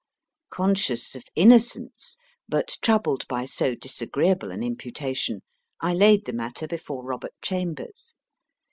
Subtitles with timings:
[0.49, 2.17] Conscious of innocence,
[2.49, 5.43] but troubled by so disagreeable an imputation,
[5.79, 8.15] I laid the matter before Robert Chambers.